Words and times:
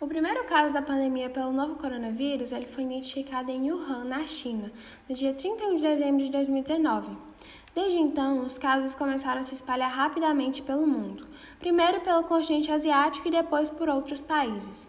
O 0.00 0.08
primeiro 0.08 0.42
caso 0.44 0.74
da 0.74 0.82
pandemia 0.82 1.30
pelo 1.30 1.52
novo 1.52 1.76
coronavírus 1.76 2.50
ele 2.50 2.66
foi 2.66 2.82
identificado 2.82 3.50
em 3.50 3.70
Wuhan, 3.70 4.04
na 4.04 4.26
China, 4.26 4.70
no 5.08 5.14
dia 5.14 5.32
31 5.32 5.76
de 5.76 5.82
dezembro 5.82 6.24
de 6.24 6.30
2019. 6.32 7.16
Desde 7.72 7.98
então, 7.98 8.44
os 8.44 8.58
casos 8.58 8.96
começaram 8.96 9.40
a 9.40 9.44
se 9.44 9.54
espalhar 9.54 9.90
rapidamente 9.90 10.62
pelo 10.62 10.84
mundo, 10.84 11.26
primeiro 11.60 12.00
pelo 12.00 12.24
continente 12.24 12.72
asiático 12.72 13.28
e 13.28 13.30
depois 13.30 13.70
por 13.70 13.88
outros 13.88 14.20
países. 14.20 14.88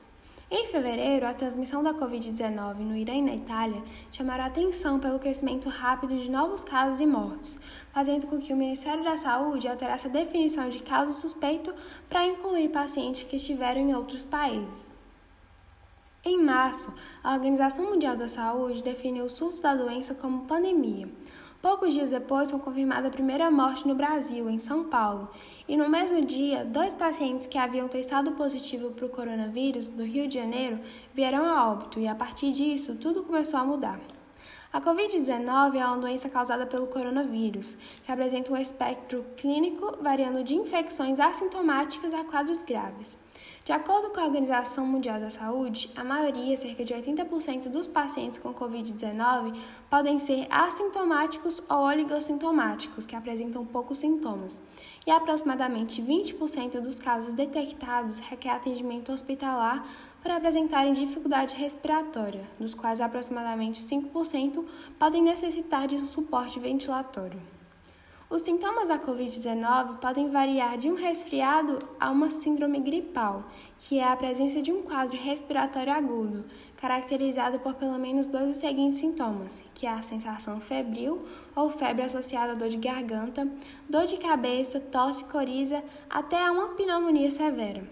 Em 0.49 0.67
fevereiro, 0.67 1.27
a 1.27 1.33
transmissão 1.33 1.83
da 1.83 1.93
Covid-19 1.93 2.79
no 2.79 2.97
Irã 2.97 3.13
e 3.13 3.21
na 3.21 3.35
Itália 3.35 3.83
chamaram 4.11 4.43
a 4.43 4.47
atenção 4.47 4.99
pelo 4.99 5.19
crescimento 5.19 5.69
rápido 5.69 6.17
de 6.17 6.31
novos 6.31 6.63
casos 6.63 6.99
e 6.99 7.05
mortes, 7.05 7.59
fazendo 7.93 8.25
com 8.25 8.39
que 8.39 8.53
o 8.53 8.57
Ministério 8.57 9.03
da 9.03 9.17
Saúde 9.17 9.67
alterasse 9.67 10.07
a 10.07 10.11
definição 10.11 10.67
de 10.67 10.79
caso 10.79 11.13
suspeito 11.13 11.73
para 12.09 12.25
incluir 12.25 12.69
pacientes 12.69 13.23
que 13.23 13.35
estiveram 13.35 13.81
em 13.81 13.95
outros 13.95 14.23
países. 14.23 14.94
Em 16.27 16.41
março, 16.41 16.91
a 17.23 17.33
Organização 17.33 17.85
Mundial 17.85 18.17
da 18.17 18.27
Saúde 18.27 18.81
definiu 18.81 19.25
o 19.25 19.29
surto 19.29 19.61
da 19.61 19.75
doença 19.75 20.15
como 20.15 20.47
pandemia. 20.47 21.07
Poucos 21.61 21.93
dias 21.93 22.09
depois, 22.09 22.49
foi 22.49 22.59
confirmada 22.59 23.09
a 23.09 23.11
primeira 23.11 23.51
morte 23.51 23.87
no 23.87 23.93
Brasil, 23.93 24.49
em 24.49 24.57
São 24.57 24.85
Paulo, 24.85 25.29
e 25.67 25.77
no 25.77 25.87
mesmo 25.87 26.25
dia, 26.25 26.65
dois 26.65 26.95
pacientes 26.95 27.45
que 27.45 27.59
haviam 27.59 27.87
testado 27.87 28.31
positivo 28.31 28.89
para 28.89 29.05
o 29.05 29.09
coronavírus 29.09 29.85
do 29.85 30.03
Rio 30.03 30.27
de 30.27 30.33
Janeiro 30.33 30.79
vieram 31.13 31.45
a 31.45 31.69
óbito, 31.69 31.99
e 31.99 32.07
a 32.07 32.15
partir 32.15 32.51
disso, 32.51 32.95
tudo 32.95 33.21
começou 33.21 33.59
a 33.59 33.63
mudar. 33.63 33.99
A 34.73 34.81
Covid-19 34.81 35.75
é 35.75 35.85
uma 35.85 35.97
doença 35.97 36.27
causada 36.27 36.65
pelo 36.65 36.87
coronavírus, 36.87 37.77
que 38.03 38.11
apresenta 38.11 38.51
um 38.51 38.57
espectro 38.57 39.23
clínico 39.37 39.95
variando 40.01 40.43
de 40.43 40.55
infecções 40.55 41.19
assintomáticas 41.19 42.15
a 42.15 42.23
quadros 42.23 42.63
graves. 42.63 43.15
De 43.65 43.71
acordo 43.71 44.11
com 44.11 44.19
a 44.19 44.25
Organização 44.25 44.85
Mundial 44.85 45.19
da 45.19 45.31
Saúde, 45.31 45.89
a 45.95 46.03
maioria, 46.03 46.55
cerca 46.55 46.85
de 46.85 46.93
80% 46.93 47.67
dos 47.67 47.87
pacientes 47.87 48.37
com 48.37 48.53
Covid-19, 48.53 49.59
podem 49.89 50.19
ser 50.19 50.45
assintomáticos 50.51 51.63
ou 51.67 51.77
oligossintomáticos, 51.79 53.07
que 53.07 53.15
apresentam 53.15 53.65
poucos 53.65 53.97
sintomas, 53.97 54.61
e 55.07 55.09
aproximadamente 55.09 55.99
20% 55.99 56.79
dos 56.79 56.99
casos 56.99 57.33
detectados 57.33 58.19
requer 58.19 58.51
atendimento 58.51 59.11
hospitalar 59.11 59.83
por 60.21 60.29
apresentarem 60.29 60.93
dificuldade 60.93 61.55
respiratória, 61.55 62.47
dos 62.59 62.75
quais 62.75 63.01
aproximadamente 63.01 63.81
5% 63.81 64.63
podem 64.99 65.23
necessitar 65.23 65.87
de 65.87 65.95
um 65.95 66.05
suporte 66.05 66.59
ventilatório. 66.59 67.41
Os 68.27 68.41
sintomas 68.41 68.87
da 68.87 68.97
Covid-19 68.97 69.99
podem 69.99 70.31
variar 70.31 70.79
de 70.79 70.89
um 70.89 70.95
resfriado 70.95 71.77
a 71.99 72.09
uma 72.09 72.31
síndrome 72.31 72.79
gripal, 72.79 73.43
que 73.77 73.99
é 73.99 74.03
a 74.03 74.15
presença 74.15 74.63
de 74.63 74.71
um 74.71 74.81
quadro 74.81 75.15
respiratório 75.15 75.93
agudo, 75.93 76.43
caracterizado 76.75 77.59
por 77.59 77.75
pelo 77.75 77.99
menos 77.99 78.25
dois 78.25 78.47
dos 78.47 78.57
seguintes 78.57 78.97
sintomas, 78.97 79.61
que 79.75 79.85
é 79.85 79.91
a 79.91 80.01
sensação 80.01 80.59
febril 80.59 81.23
ou 81.55 81.69
febre 81.69 82.01
associada 82.01 82.53
à 82.53 82.55
dor 82.55 82.67
de 82.67 82.77
garganta, 82.77 83.47
dor 83.87 84.07
de 84.07 84.17
cabeça, 84.17 84.79
tosse, 84.79 85.23
coriza, 85.25 85.83
até 86.09 86.43
a 86.43 86.51
uma 86.51 86.69
pneumonia 86.69 87.29
severa. 87.29 87.87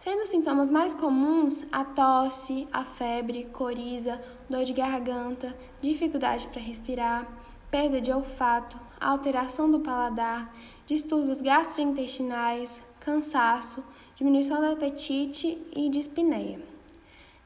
Sendo 0.00 0.22
os 0.22 0.28
sintomas 0.28 0.68
mais 0.68 0.92
comuns 0.92 1.64
a 1.70 1.84
tosse, 1.84 2.66
a 2.72 2.82
febre, 2.82 3.44
coriza, 3.52 4.20
dor 4.50 4.64
de 4.64 4.72
garganta, 4.72 5.54
dificuldade 5.80 6.48
para 6.48 6.60
respirar, 6.60 7.28
perda 7.70 8.00
de 8.00 8.10
olfato, 8.10 8.87
alteração 9.00 9.70
do 9.70 9.80
paladar, 9.80 10.54
distúrbios 10.86 11.42
gastrointestinais, 11.42 12.82
cansaço, 13.00 13.82
diminuição 14.16 14.60
do 14.60 14.72
apetite 14.72 15.58
e 15.74 15.88
dispneia. 15.88 16.77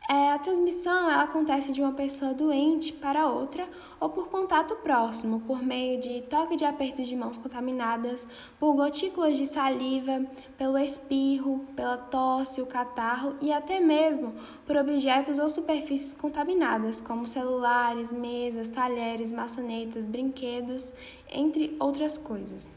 É, 0.09 0.33
a 0.33 0.39
transmissão 0.39 1.09
ela 1.09 1.23
acontece 1.23 1.73
de 1.73 1.81
uma 1.81 1.93
pessoa 1.93 2.35
doente 2.35 2.93
para 2.93 3.29
outra 3.29 3.69
ou 4.01 4.11
por 4.11 4.29
contato 4.29 4.75
próximo, 4.77 5.41
por 5.41 5.63
meio 5.63 6.01
de 6.01 6.23
toque 6.23 6.57
de 6.57 6.65
aperto 6.65 7.05
de 7.05 7.15
mãos 7.15 7.39
contaminadas, 7.39 8.27
por 8.59 8.75
gotículas 8.75 9.39
de 9.39 9.47
saliva, 9.47 10.27
pelo 10.59 10.77
espirro, 10.77 11.65
pela 11.77 11.97
tosse, 11.97 12.61
o 12.61 12.67
catarro 12.67 13.37
e 13.41 13.53
até 13.53 13.79
mesmo 13.79 14.35
por 14.67 14.77
objetos 14.77 15.39
ou 15.39 15.49
superfícies 15.49 16.13
contaminadas, 16.13 17.01
como 17.01 17.25
celulares, 17.25 18.13
mesas, 18.13 18.69
talheres, 18.69 19.31
maçanetas, 19.31 20.05
brinquedos, 20.05 20.93
entre 21.31 21.77
outras 21.79 22.19
coisas. 22.19 22.73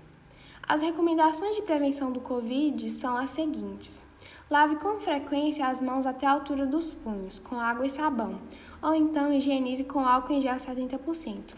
As 0.68 0.82
recomendações 0.82 1.56
de 1.56 1.64
prevenção 1.64 2.12
do 2.12 2.20
Covid 2.20 2.88
são 2.90 3.18
as 3.18 3.32
seguintes. 3.32 4.05
Lave 4.48 4.76
com 4.76 5.00
frequência 5.00 5.66
as 5.66 5.82
mãos 5.82 6.06
até 6.06 6.28
a 6.28 6.32
altura 6.32 6.68
dos 6.68 6.94
punhos, 6.94 7.40
com 7.40 7.60
água 7.60 7.84
e 7.84 7.90
sabão, 7.90 8.40
ou 8.80 8.94
então 8.94 9.34
higienize 9.34 9.84
com 9.84 10.06
álcool 10.06 10.34
em 10.34 10.42
gel 10.42 10.56
70%. 10.56 11.56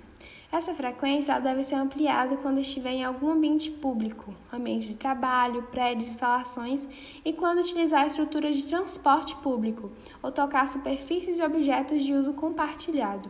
Essa 0.49 0.73
frequência 0.73 1.37
deve 1.41 1.63
ser 1.63 1.75
ampliada 1.75 2.37
quando 2.37 2.61
estiver 2.61 2.91
em 2.91 3.03
algum 3.03 3.31
ambiente 3.31 3.69
público, 3.69 4.33
ambiente 4.53 4.87
de 4.87 4.95
trabalho, 4.95 5.63
prédios, 5.63 6.11
instalações 6.11 6.87
e 7.25 7.33
quando 7.33 7.59
utilizar 7.59 8.07
estruturas 8.07 8.55
de 8.55 8.63
transporte 8.63 9.35
público 9.35 9.91
ou 10.23 10.31
tocar 10.31 10.65
superfícies 10.69 11.39
e 11.39 11.43
objetos 11.43 12.01
de 12.01 12.13
uso 12.13 12.31
compartilhado. 12.31 13.29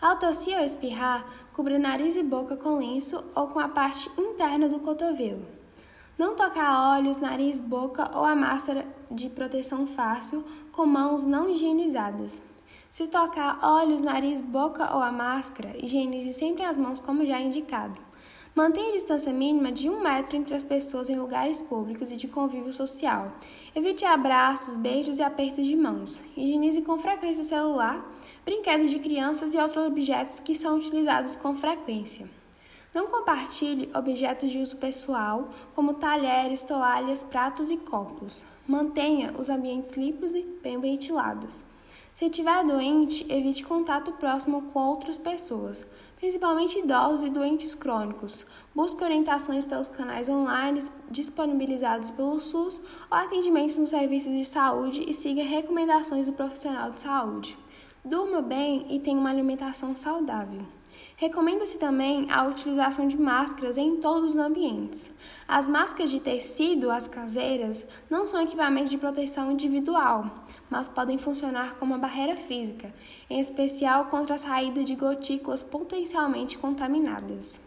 Ao 0.00 0.18
tossir 0.18 0.58
ou 0.58 0.64
espirrar, 0.64 1.24
cubra 1.52 1.78
nariz 1.78 2.16
e 2.16 2.24
boca 2.24 2.56
com 2.56 2.78
lenço 2.78 3.22
ou 3.36 3.46
com 3.46 3.60
a 3.60 3.68
parte 3.68 4.10
interna 4.20 4.68
do 4.68 4.80
cotovelo. 4.80 5.61
Não 6.18 6.36
tocar 6.36 6.96
olhos, 6.96 7.16
nariz, 7.16 7.58
boca 7.58 8.10
ou 8.14 8.22
a 8.22 8.36
máscara 8.36 8.86
de 9.10 9.30
proteção 9.30 9.86
fácil 9.86 10.44
com 10.70 10.84
mãos 10.84 11.24
não 11.24 11.48
higienizadas. 11.48 12.42
Se 12.90 13.06
tocar 13.06 13.58
olhos, 13.62 14.02
nariz, 14.02 14.42
boca 14.42 14.94
ou 14.94 15.02
a 15.02 15.10
máscara, 15.10 15.74
higienize 15.82 16.34
sempre 16.34 16.62
as 16.62 16.76
mãos 16.76 17.00
como 17.00 17.24
já 17.24 17.40
indicado. 17.40 17.98
Mantenha 18.54 18.90
a 18.90 18.92
distância 18.92 19.32
mínima 19.32 19.72
de 19.72 19.88
um 19.88 20.02
metro 20.02 20.36
entre 20.36 20.54
as 20.54 20.62
pessoas 20.62 21.08
em 21.08 21.18
lugares 21.18 21.62
públicos 21.62 22.12
e 22.12 22.16
de 22.16 22.28
convívio 22.28 22.74
social. 22.74 23.32
Evite 23.74 24.04
abraços, 24.04 24.76
beijos 24.76 25.18
e 25.18 25.22
apertos 25.22 25.66
de 25.66 25.74
mãos. 25.74 26.20
Higienize 26.36 26.82
com 26.82 26.98
frequência 26.98 27.42
o 27.42 27.46
celular, 27.46 28.06
brinquedos 28.44 28.90
de 28.90 28.98
crianças 28.98 29.54
e 29.54 29.58
outros 29.58 29.86
objetos 29.86 30.38
que 30.40 30.54
são 30.54 30.76
utilizados 30.76 31.34
com 31.34 31.56
frequência. 31.56 32.28
Não 32.94 33.06
compartilhe 33.06 33.90
objetos 33.94 34.50
de 34.50 34.58
uso 34.58 34.76
pessoal, 34.76 35.48
como 35.74 35.94
talheres, 35.94 36.60
toalhas, 36.60 37.22
pratos 37.22 37.70
e 37.70 37.78
copos. 37.78 38.44
Mantenha 38.68 39.34
os 39.38 39.48
ambientes 39.48 39.92
limpos 39.96 40.34
e 40.34 40.42
bem 40.62 40.78
ventilados. 40.78 41.62
Se 42.12 42.26
estiver 42.26 42.62
doente, 42.66 43.24
evite 43.32 43.64
contato 43.64 44.12
próximo 44.12 44.70
com 44.70 44.78
outras 44.78 45.16
pessoas, 45.16 45.86
principalmente 46.18 46.78
idosos 46.78 47.24
e 47.24 47.30
doentes 47.30 47.74
crônicos. 47.74 48.44
Busque 48.74 49.02
orientações 49.02 49.64
pelos 49.64 49.88
canais 49.88 50.28
online 50.28 50.82
disponibilizados 51.10 52.10
pelo 52.10 52.38
SUS 52.38 52.82
ou 53.10 53.16
atendimento 53.16 53.80
nos 53.80 53.88
serviços 53.88 54.30
de 54.30 54.44
saúde 54.44 55.02
e 55.08 55.14
siga 55.14 55.42
recomendações 55.42 56.26
do 56.26 56.34
profissional 56.34 56.90
de 56.90 57.00
saúde. 57.00 57.61
Durma 58.04 58.42
bem 58.42 58.84
e 58.90 58.98
tenha 58.98 59.16
uma 59.16 59.30
alimentação 59.30 59.94
saudável. 59.94 60.62
Recomenda-se 61.14 61.78
também 61.78 62.28
a 62.32 62.44
utilização 62.44 63.06
de 63.06 63.16
máscaras 63.16 63.78
em 63.78 63.98
todos 64.00 64.32
os 64.32 64.36
ambientes. 64.36 65.08
As 65.46 65.68
máscaras 65.68 66.10
de 66.10 66.18
tecido, 66.18 66.90
as 66.90 67.06
caseiras, 67.06 67.86
não 68.10 68.26
são 68.26 68.42
equipamentos 68.42 68.90
de 68.90 68.98
proteção 68.98 69.52
individual, 69.52 70.28
mas 70.68 70.88
podem 70.88 71.16
funcionar 71.16 71.76
como 71.76 71.92
uma 71.92 72.00
barreira 72.00 72.36
física, 72.36 72.92
em 73.30 73.38
especial 73.38 74.06
contra 74.06 74.34
a 74.34 74.38
saída 74.38 74.82
de 74.82 74.96
gotículas 74.96 75.62
potencialmente 75.62 76.58
contaminadas. 76.58 77.60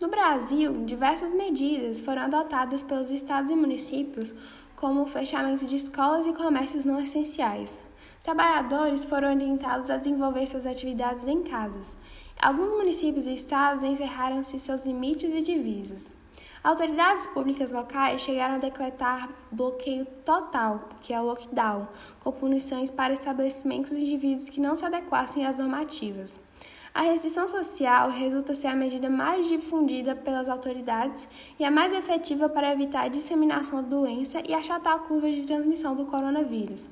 No 0.00 0.06
Brasil, 0.06 0.84
diversas 0.84 1.32
medidas 1.32 2.00
foram 2.00 2.22
adotadas 2.22 2.84
pelos 2.84 3.10
estados 3.10 3.50
e 3.50 3.56
municípios, 3.56 4.32
como 4.76 5.02
o 5.02 5.06
fechamento 5.06 5.64
de 5.64 5.74
escolas 5.74 6.24
e 6.24 6.32
comércios 6.32 6.84
não 6.84 7.00
essenciais. 7.00 7.76
Trabalhadores 8.26 9.04
foram 9.04 9.28
orientados 9.28 9.88
a 9.88 9.98
desenvolver 9.98 10.46
suas 10.46 10.66
atividades 10.66 11.28
em 11.28 11.44
casas 11.44 11.96
Alguns 12.42 12.70
municípios 12.70 13.24
e 13.24 13.34
estados 13.34 13.84
encerraram-se 13.84 14.58
seus 14.58 14.84
limites 14.84 15.32
e 15.32 15.40
divisas. 15.40 16.12
Autoridades 16.64 17.28
públicas 17.28 17.70
locais 17.70 18.20
chegaram 18.20 18.56
a 18.56 18.58
decretar 18.58 19.30
bloqueio 19.52 20.04
total, 20.24 20.88
que 21.00 21.14
é 21.14 21.20
o 21.20 21.24
lockdown, 21.24 21.86
com 22.18 22.32
punições 22.32 22.90
para 22.90 23.12
estabelecimentos 23.12 23.92
e 23.92 24.00
indivíduos 24.00 24.48
que 24.48 24.60
não 24.60 24.74
se 24.74 24.84
adequassem 24.84 25.46
às 25.46 25.56
normativas. 25.56 26.40
A 26.92 27.02
restrição 27.02 27.46
social 27.46 28.10
resulta 28.10 28.56
ser 28.56 28.66
a 28.66 28.74
medida 28.74 29.08
mais 29.08 29.46
difundida 29.46 30.16
pelas 30.16 30.48
autoridades 30.48 31.28
e 31.60 31.64
a 31.64 31.70
mais 31.70 31.92
efetiva 31.92 32.48
para 32.48 32.72
evitar 32.72 33.02
a 33.02 33.08
disseminação 33.08 33.84
da 33.84 33.88
doença 33.88 34.42
e 34.44 34.52
achatar 34.52 34.96
a 34.96 34.98
curva 34.98 35.30
de 35.30 35.42
transmissão 35.42 35.94
do 35.94 36.06
coronavírus. 36.06 36.88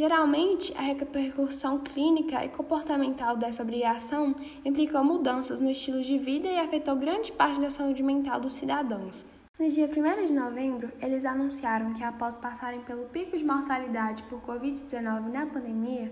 Geralmente, 0.00 0.72
a 0.78 0.80
repercussão 0.80 1.78
clínica 1.78 2.42
e 2.42 2.48
comportamental 2.48 3.36
dessa 3.36 3.62
obrigação 3.62 4.34
implicou 4.64 5.04
mudanças 5.04 5.60
no 5.60 5.70
estilo 5.70 6.00
de 6.00 6.16
vida 6.16 6.48
e 6.48 6.58
afetou 6.58 6.96
grande 6.96 7.30
parte 7.30 7.60
da 7.60 7.68
saúde 7.68 8.02
mental 8.02 8.40
dos 8.40 8.54
cidadãos. 8.54 9.26
No 9.58 9.68
dia 9.68 9.84
1 9.84 10.24
de 10.24 10.32
novembro, 10.32 10.90
eles 11.02 11.26
anunciaram 11.26 11.92
que, 11.92 12.02
após 12.02 12.34
passarem 12.34 12.80
pelo 12.80 13.10
pico 13.10 13.36
de 13.36 13.44
mortalidade 13.44 14.22
por 14.22 14.40
Covid-19 14.40 15.30
na 15.30 15.44
pandemia, 15.44 16.10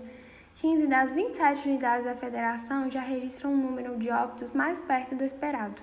15 0.57 0.85
das 0.85 1.11
27 1.11 1.67
unidades 1.67 2.05
da 2.05 2.13
federação 2.13 2.91
já 2.91 3.01
registram 3.01 3.53
um 3.53 3.57
número 3.57 3.97
de 3.97 4.11
óbitos 4.11 4.51
mais 4.51 4.83
perto 4.83 5.15
do 5.15 5.23
esperado. 5.23 5.81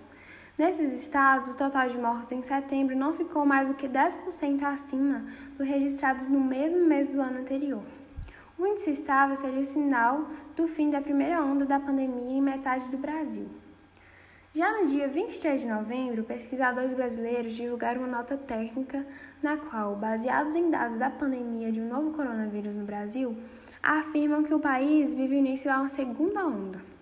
Nesses 0.59 0.91
estados, 0.95 1.51
o 1.51 1.55
total 1.55 1.87
de 1.87 1.99
mortes 1.99 2.33
em 2.33 2.43
setembro 2.43 2.97
não 2.97 3.13
ficou 3.13 3.45
mais 3.45 3.69
do 3.69 3.75
que 3.75 3.87
10% 3.87 4.63
acima 4.63 5.23
do 5.59 5.63
registrado 5.63 6.25
no 6.31 6.41
mesmo 6.41 6.87
mês 6.87 7.09
do 7.09 7.21
ano 7.21 7.41
anterior. 7.41 7.83
O 8.59 8.67
índice 8.67 8.91
estável 8.91 9.37
seria 9.37 9.61
o 9.61 9.65
sinal 9.67 10.31
do 10.57 10.67
fim 10.67 10.89
da 10.89 10.99
primeira 10.99 11.43
onda 11.43 11.67
da 11.67 11.79
pandemia 11.79 12.39
em 12.39 12.41
metade 12.41 12.89
do 12.89 12.97
Brasil. 12.97 13.47
Já 14.55 14.81
no 14.81 14.87
dia 14.87 15.07
23 15.07 15.61
de 15.61 15.67
novembro, 15.67 16.25
pesquisadores 16.25 16.95
brasileiros 16.95 17.53
divulgaram 17.53 18.01
uma 18.01 18.17
nota 18.17 18.39
técnica 18.39 19.07
na 19.43 19.59
qual, 19.59 19.95
baseados 19.95 20.55
em 20.55 20.71
dados 20.71 20.97
da 20.97 21.11
pandemia 21.11 21.71
de 21.71 21.83
um 21.83 21.89
novo 21.89 22.13
coronavírus 22.13 22.75
no 22.75 22.87
Brasil, 22.87 23.37
afirmam 23.83 24.43
que 24.43 24.55
o 24.55 24.59
país 24.59 25.13
vive 25.13 25.35
o 25.35 25.39
início 25.39 25.71
a 25.71 25.81
uma 25.81 25.91
segunda 25.91 26.47
onda. 26.47 26.96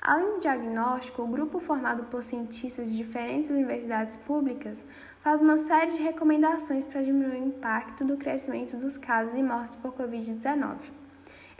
Além 0.00 0.34
do 0.34 0.40
diagnóstico, 0.40 1.22
o 1.22 1.26
grupo 1.26 1.58
formado 1.58 2.04
por 2.04 2.22
cientistas 2.22 2.90
de 2.90 2.96
diferentes 2.96 3.50
universidades 3.50 4.16
públicas 4.16 4.86
faz 5.20 5.40
uma 5.40 5.58
série 5.58 5.92
de 5.92 6.02
recomendações 6.02 6.86
para 6.86 7.02
diminuir 7.02 7.40
o 7.40 7.46
impacto 7.48 8.04
do 8.04 8.16
crescimento 8.16 8.76
dos 8.76 8.96
casos 8.96 9.34
e 9.34 9.42
mortes 9.42 9.76
por 9.76 9.92
Covid-19. 9.94 10.76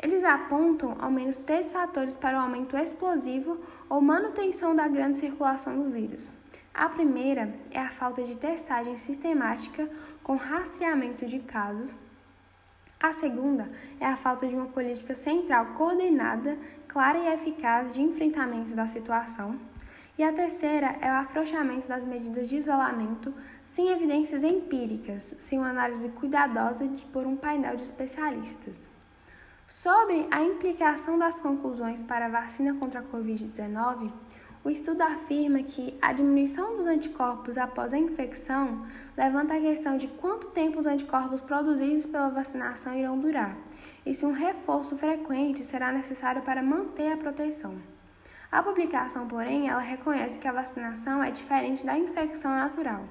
Eles 0.02 0.22
apontam 0.24 0.96
ao 1.00 1.10
menos 1.10 1.44
três 1.44 1.70
fatores 1.72 2.16
para 2.16 2.36
o 2.36 2.40
aumento 2.40 2.76
explosivo 2.76 3.58
ou 3.88 4.00
manutenção 4.00 4.76
da 4.76 4.86
grande 4.86 5.18
circulação 5.18 5.76
do 5.76 5.90
vírus. 5.90 6.30
A 6.74 6.90
primeira 6.90 7.54
é 7.70 7.80
a 7.80 7.88
falta 7.88 8.22
de 8.22 8.36
testagem 8.36 8.98
sistemática 8.98 9.88
com 10.22 10.36
rastreamento 10.36 11.24
de 11.24 11.38
casos. 11.38 11.98
A 13.00 13.12
segunda 13.12 13.70
é 13.98 14.06
a 14.06 14.16
falta 14.16 14.46
de 14.46 14.54
uma 14.54 14.66
política 14.66 15.14
central 15.14 15.66
coordenada, 15.74 16.58
clara 16.96 17.18
e 17.18 17.28
eficaz 17.28 17.92
de 17.92 18.00
enfrentamento 18.00 18.74
da 18.74 18.86
situação. 18.86 19.60
E 20.16 20.24
a 20.24 20.32
terceira 20.32 20.96
é 21.02 21.10
o 21.10 21.16
afrouxamento 21.16 21.86
das 21.86 22.06
medidas 22.06 22.48
de 22.48 22.56
isolamento 22.56 23.34
sem 23.66 23.90
evidências 23.90 24.42
empíricas, 24.42 25.34
sem 25.38 25.58
uma 25.58 25.68
análise 25.68 26.08
cuidadosa 26.08 26.88
de, 26.88 27.04
por 27.04 27.26
um 27.26 27.36
painel 27.36 27.76
de 27.76 27.82
especialistas. 27.82 28.88
Sobre 29.66 30.26
a 30.30 30.42
implicação 30.42 31.18
das 31.18 31.38
conclusões 31.38 32.02
para 32.02 32.24
a 32.24 32.30
vacina 32.30 32.72
contra 32.72 33.00
a 33.00 33.02
Covid-19, 33.02 34.10
o 34.66 34.68
estudo 34.68 35.02
afirma 35.02 35.62
que 35.62 35.96
a 36.02 36.12
diminuição 36.12 36.76
dos 36.76 36.86
anticorpos 36.86 37.56
após 37.56 37.94
a 37.94 37.98
infecção 37.98 38.84
levanta 39.16 39.54
a 39.54 39.60
questão 39.60 39.96
de 39.96 40.08
quanto 40.08 40.48
tempo 40.48 40.80
os 40.80 40.86
anticorpos 40.86 41.40
produzidos 41.40 42.04
pela 42.04 42.30
vacinação 42.30 42.92
irão 42.92 43.16
durar 43.16 43.56
e 44.04 44.12
se 44.12 44.26
um 44.26 44.32
reforço 44.32 44.96
frequente 44.96 45.64
será 45.64 45.92
necessário 45.92 46.42
para 46.42 46.64
manter 46.64 47.12
a 47.12 47.16
proteção. 47.16 47.76
A 48.50 48.60
publicação, 48.60 49.28
porém, 49.28 49.68
ela 49.68 49.78
reconhece 49.78 50.40
que 50.40 50.48
a 50.48 50.52
vacinação 50.52 51.22
é 51.22 51.30
diferente 51.30 51.86
da 51.86 51.96
infecção 51.96 52.50
natural 52.50 53.04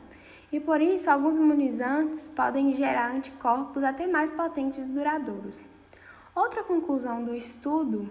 e 0.51 0.59
por 0.59 0.81
isso 0.81 1.09
alguns 1.09 1.37
imunizantes 1.37 2.27
podem 2.27 2.73
gerar 2.73 3.15
anticorpos 3.15 3.81
até 3.81 4.05
mais 4.05 4.29
potentes 4.29 4.79
e 4.79 4.83
duradouros. 4.83 5.57
Outra 6.35 6.65
conclusão 6.65 7.23
do 7.23 7.33
estudo 7.33 8.09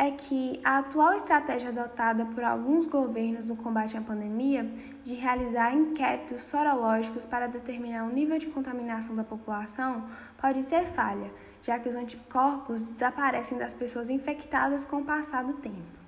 é 0.00 0.10
que 0.10 0.58
a 0.64 0.78
atual 0.78 1.12
estratégia 1.12 1.68
adotada 1.68 2.24
por 2.24 2.42
alguns 2.42 2.86
governos 2.86 3.44
no 3.44 3.54
combate 3.54 3.98
à 3.98 4.00
pandemia 4.00 4.64
de 5.04 5.12
realizar 5.12 5.74
inquéritos 5.74 6.40
sorológicos 6.40 7.26
para 7.26 7.46
determinar 7.46 8.04
o 8.04 8.08
nível 8.08 8.38
de 8.38 8.46
contaminação 8.46 9.14
da 9.14 9.22
população 9.22 10.06
pode 10.40 10.62
ser 10.62 10.86
falha, 10.86 11.30
já 11.60 11.78
que 11.78 11.86
os 11.86 11.94
anticorpos 11.94 12.82
desaparecem 12.82 13.58
das 13.58 13.74
pessoas 13.74 14.08
infectadas 14.08 14.86
com 14.86 15.02
o 15.02 15.04
passar 15.04 15.44
do 15.44 15.52
tempo. 15.52 16.00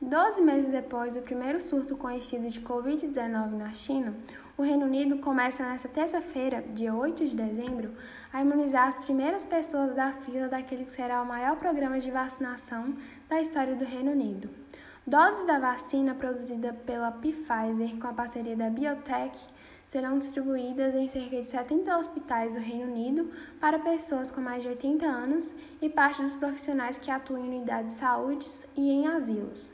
Doze 0.00 0.40
meses 0.42 0.72
depois 0.72 1.14
do 1.14 1.22
primeiro 1.22 1.60
surto 1.60 1.96
conhecido 1.96 2.48
de 2.48 2.62
Covid-19 2.62 3.52
na 3.52 3.72
China, 3.72 4.12
o 4.56 4.62
Reino 4.62 4.86
Unido 4.86 5.18
começa 5.18 5.64
nesta 5.64 5.88
terça-feira, 5.88 6.62
dia 6.74 6.94
8 6.94 7.24
de 7.24 7.34
dezembro, 7.34 7.92
a 8.32 8.40
imunizar 8.40 8.86
as 8.86 8.94
primeiras 8.94 9.44
pessoas 9.44 9.96
da 9.96 10.12
fila 10.12 10.48
daquele 10.48 10.84
que 10.84 10.92
será 10.92 11.20
o 11.22 11.26
maior 11.26 11.56
programa 11.56 11.98
de 11.98 12.10
vacinação 12.10 12.94
da 13.28 13.40
história 13.40 13.74
do 13.74 13.84
Reino 13.84 14.12
Unido. 14.12 14.48
Doses 15.04 15.44
da 15.44 15.58
vacina 15.58 16.14
produzida 16.14 16.72
pela 16.72 17.10
Pfizer 17.10 17.98
com 17.98 18.06
a 18.06 18.12
parceria 18.12 18.56
da 18.56 18.70
Biotech 18.70 19.38
serão 19.86 20.18
distribuídas 20.18 20.94
em 20.94 21.08
cerca 21.08 21.36
de 21.36 21.44
70 21.44 21.98
hospitais 21.98 22.54
do 22.54 22.60
Reino 22.60 22.90
Unido 22.90 23.28
para 23.60 23.80
pessoas 23.80 24.30
com 24.30 24.40
mais 24.40 24.62
de 24.62 24.68
80 24.68 25.04
anos 25.04 25.54
e 25.82 25.90
parte 25.90 26.22
dos 26.22 26.36
profissionais 26.36 26.96
que 26.96 27.10
atuam 27.10 27.44
em 27.44 27.48
unidades 27.48 27.94
de 27.94 27.98
saúde 27.98 28.46
e 28.76 28.88
em 28.88 29.08
asilos. 29.08 29.73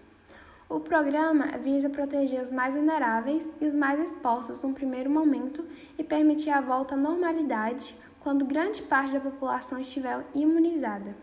O 0.70 0.78
programa 0.78 1.58
visa 1.58 1.90
proteger 1.90 2.40
os 2.40 2.48
mais 2.48 2.76
vulneráveis 2.76 3.52
e 3.60 3.66
os 3.66 3.74
mais 3.74 3.98
expostos 3.98 4.62
no 4.62 4.72
primeiro 4.72 5.10
momento 5.10 5.64
e 5.98 6.04
permitir 6.04 6.50
a 6.50 6.60
volta 6.60 6.94
à 6.94 6.96
normalidade 6.96 7.96
quando 8.20 8.44
grande 8.44 8.80
parte 8.80 9.12
da 9.14 9.18
população 9.18 9.80
estiver 9.80 10.24
imunizada. 10.32 11.16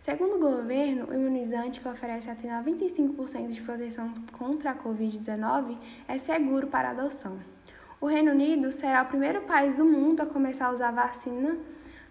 Segundo 0.00 0.36
o 0.36 0.40
governo, 0.40 1.10
o 1.10 1.14
imunizante 1.14 1.82
que 1.82 1.88
oferece 1.88 2.30
até 2.30 2.48
95% 2.48 3.50
de 3.50 3.60
proteção 3.60 4.10
contra 4.32 4.70
a 4.70 4.74
Covid-19 4.74 5.76
é 6.08 6.16
seguro 6.16 6.68
para 6.68 6.88
adoção. 6.88 7.38
O 8.00 8.06
Reino 8.06 8.30
Unido 8.30 8.72
será 8.72 9.02
o 9.02 9.06
primeiro 9.06 9.42
país 9.42 9.76
do 9.76 9.84
mundo 9.84 10.22
a 10.22 10.26
começar 10.26 10.68
a 10.68 10.72
usar 10.72 10.88
a 10.88 10.92
vacina 10.92 11.58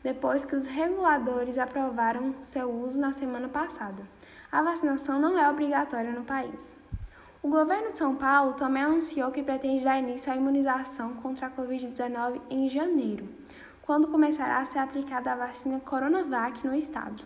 depois 0.03 0.45
que 0.45 0.55
os 0.55 0.67
reguladores 0.67 1.57
aprovaram 1.57 2.35
seu 2.39 2.69
uso 2.69 2.99
na 2.99 3.11
semana 3.11 3.49
passada. 3.49 4.03
A 4.51 4.61
vacinação 4.61 5.19
não 5.19 5.39
é 5.39 5.49
obrigatória 5.49 6.11
no 6.11 6.23
país. 6.23 6.82
O 7.43 7.49
governo 7.49 7.91
de 7.91 7.97
São 7.97 8.15
Paulo 8.15 8.53
também 8.53 8.81
anunciou 8.81 9.29
que 9.29 9.43
pretende 9.43 9.83
dar 9.83 9.99
início 9.99 10.31
à 10.31 10.35
imunização 10.37 11.13
contra 11.15 11.47
a 11.47 11.51
Covid-19 11.51 12.39
em 12.49 12.69
janeiro, 12.69 13.27
quando 13.81 14.07
começará 14.07 14.59
a 14.59 14.65
ser 14.65 14.79
aplicada 14.79 15.29
a 15.29 15.35
vacina 15.35 15.77
Coronavac 15.81 16.65
no 16.65 16.73
estado. 16.73 17.21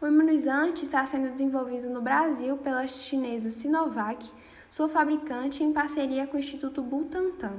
O 0.00 0.06
imunizante 0.06 0.84
está 0.84 1.04
sendo 1.04 1.32
desenvolvido 1.32 1.90
no 1.90 2.00
Brasil 2.00 2.56
pela 2.58 2.86
chinesa 2.86 3.50
Sinovac, 3.50 4.30
sua 4.70 4.88
fabricante 4.88 5.64
em 5.64 5.72
parceria 5.72 6.28
com 6.28 6.36
o 6.36 6.40
Instituto 6.40 6.80
Butantan, 6.80 7.56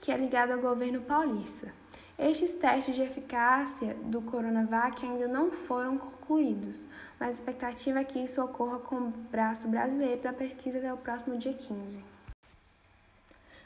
que 0.00 0.10
é 0.10 0.16
ligado 0.16 0.52
ao 0.52 0.60
governo 0.60 1.02
paulista. 1.02 1.74
Estes 2.22 2.54
testes 2.54 2.94
de 2.94 3.00
eficácia 3.00 3.94
do 3.94 4.20
Coronavac 4.20 5.06
ainda 5.06 5.26
não 5.26 5.50
foram 5.50 5.96
concluídos, 5.96 6.86
mas 7.18 7.28
a 7.28 7.30
expectativa 7.30 8.00
é 8.00 8.04
que 8.04 8.18
isso 8.18 8.44
ocorra 8.44 8.78
com 8.78 8.96
o 8.96 9.10
braço 9.32 9.66
brasileiro 9.66 10.20
da 10.20 10.30
pesquisa 10.30 10.76
até 10.76 10.92
o 10.92 10.98
próximo 10.98 11.38
dia 11.38 11.54
15. 11.54 12.04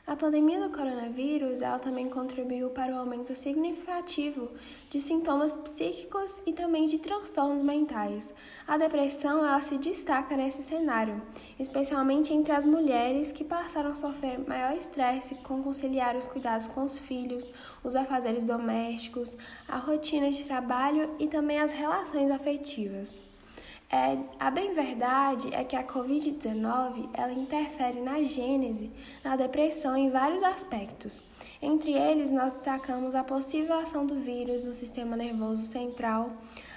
A 0.06 0.14
pandemia 0.14 0.61
do 0.61 0.68
coronavírus 0.68 1.62
ela 1.62 1.78
também 1.78 2.11
contribuiu 2.11 2.68
para 2.68 2.92
o 2.92 2.99
aumento 2.99 3.34
significativo 3.34 4.50
de 4.90 5.00
sintomas 5.00 5.56
psíquicos 5.56 6.42
e 6.44 6.52
também 6.52 6.84
de 6.84 6.99
transtornos 6.99 7.62
mentais. 7.62 8.34
A 8.66 8.76
depressão 8.76 9.38
ela 9.38 9.62
se 9.62 9.78
destaca 9.78 10.37
nesse 10.37 10.62
cenário, 10.62 11.23
especialmente 11.58 12.34
entre 12.34 12.52
as 12.52 12.66
mulheres 12.66 13.32
que 13.32 13.44
passaram 13.44 13.92
a 13.92 13.94
sofrer 13.94 14.38
maior 14.46 14.76
estresse 14.76 15.37
com 15.37 15.62
conciliar 15.62 16.14
os 16.16 16.26
cuidados 16.26 16.68
com 16.68 16.84
os 16.84 16.99
filhos, 16.99 17.50
os 17.82 17.96
afazeres 17.96 18.44
domésticos, 18.44 19.34
a 19.66 19.78
rotina 19.78 20.30
de 20.30 20.44
trabalho 20.44 21.14
e 21.18 21.28
também 21.28 21.58
as 21.58 21.73
relações 21.73 22.30
afetivas. 22.30 23.18
É, 23.91 24.19
a 24.41 24.50
bem 24.50 24.75
verdade 24.75 25.55
é 25.55 25.62
que 25.62 25.76
a 25.76 25.85
Covid-19 25.85 27.11
ela 27.12 27.33
interfere 27.33 28.00
na 28.00 28.23
gênese, 28.23 28.91
na 29.23 29.37
depressão 29.37 29.97
em 29.97 30.11
vários 30.11 30.43
aspectos. 30.43 31.23
Entre 31.62 31.93
eles, 31.93 32.31
nós 32.31 32.55
destacamos 32.55 33.14
a 33.14 33.23
possível 33.23 33.75
ação 33.79 34.05
do 34.05 34.17
vírus 34.17 34.64
no 34.64 34.75
sistema 34.75 35.17
nervoso 35.17 35.62
central, 35.62 36.33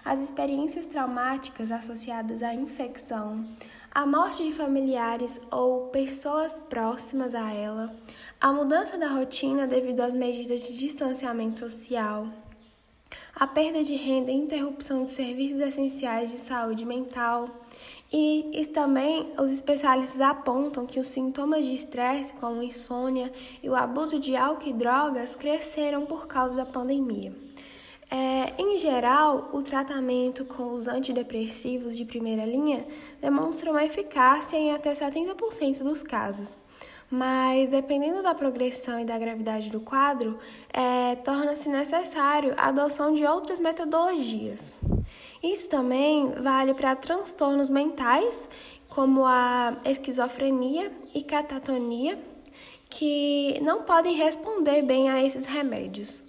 as 0.05 0.19
experiências 0.19 0.85
traumáticas 0.85 1.71
associadas 1.71 2.43
à 2.43 2.53
infecção, 2.53 3.45
a 3.91 4.05
morte 4.05 4.43
de 4.43 4.53
familiares 4.53 5.41
ou 5.51 5.87
pessoas 5.87 6.61
próximas 6.69 7.33
a 7.33 7.51
ela, 7.51 7.95
a 8.39 8.53
mudança 8.53 8.97
da 8.97 9.07
rotina 9.07 9.65
devido 9.65 10.01
às 10.01 10.13
medidas 10.13 10.61
de 10.61 10.77
distanciamento 10.77 11.59
social, 11.59 12.27
a 13.35 13.45
perda 13.45 13.83
de 13.83 13.95
renda 13.95 14.31
e 14.31 14.35
interrupção 14.35 15.05
de 15.05 15.11
serviços 15.11 15.59
essenciais 15.59 16.31
de 16.31 16.39
saúde 16.39 16.85
mental. 16.85 17.49
E, 18.11 18.65
também 18.73 19.33
os 19.37 19.51
especialistas 19.51 20.21
apontam 20.21 20.85
que 20.85 20.99
os 20.99 21.07
sintomas 21.07 21.65
de 21.65 21.73
estresse, 21.73 22.33
como 22.33 22.63
insônia 22.63 23.31
e 23.61 23.69
o 23.69 23.75
abuso 23.75 24.17
de 24.17 24.35
álcool 24.35 24.69
e 24.69 24.73
drogas, 24.73 25.35
cresceram 25.35 26.05
por 26.05 26.25
causa 26.25 26.55
da 26.55 26.65
pandemia. 26.65 27.33
É, 28.09 28.53
em 28.57 28.77
geral, 28.77 29.49
o 29.51 29.61
tratamento 29.61 30.45
com 30.45 30.73
os 30.73 30.87
antidepressivos 30.87 31.97
de 31.97 32.05
primeira 32.05 32.45
linha 32.45 32.85
demonstra 33.19 33.69
uma 33.69 33.83
eficácia 33.83 34.55
em 34.55 34.73
até 34.73 34.93
70% 34.93 35.79
dos 35.79 36.03
casos. 36.03 36.57
Mas 37.09 37.69
dependendo 37.69 38.21
da 38.21 38.35
progressão 38.35 38.99
e 38.99 39.05
da 39.05 39.17
gravidade 39.17 39.69
do 39.69 39.79
quadro, 39.79 40.37
é, 40.73 41.15
torna-se 41.15 41.69
necessário 41.69 42.53
a 42.57 42.67
adoção 42.67 43.13
de 43.13 43.25
outras 43.25 43.59
metodologias. 43.59 44.71
Isso 45.41 45.69
também 45.69 46.31
vale 46.41 46.73
para 46.73 46.95
transtornos 46.95 47.69
mentais, 47.69 48.49
como 48.89 49.25
a 49.25 49.77
esquizofrenia 49.85 50.91
e 51.13 51.23
catatonia, 51.23 52.19
que 52.89 53.59
não 53.61 53.83
podem 53.83 54.15
responder 54.15 54.81
bem 54.81 55.09
a 55.09 55.23
esses 55.23 55.45
remédios. 55.45 56.23